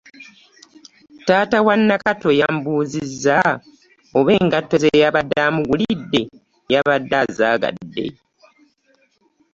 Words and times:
Taata 1.25 1.57
wa 1.67 1.75
Nakato 1.87 2.29
yamubuziiza 2.39 3.37
oba 4.17 4.31
engaato 4.39 4.75
zeyabadde 4.83 5.37
amugulidde 5.49 6.21
yabadde 6.73 7.15
azagadde. 7.23 8.05